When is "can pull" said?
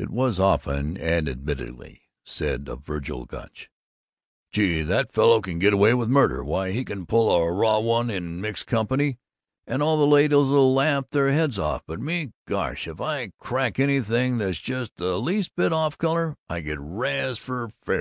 6.84-7.30